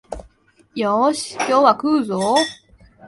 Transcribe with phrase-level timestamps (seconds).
[0.73, 2.37] よーし、今日は食うぞお